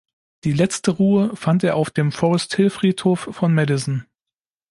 [0.45, 4.03] Die letzte Ruhe fand er auf dem Forest Hill Friedhof von Madison.